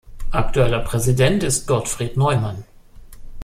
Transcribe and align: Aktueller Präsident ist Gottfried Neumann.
Aktueller 0.31 0.79
Präsident 0.79 1.43
ist 1.43 1.67
Gottfried 1.67 2.17
Neumann. 2.17 2.63